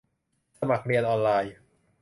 [0.59, 1.53] สมัครเรียนออนไลน์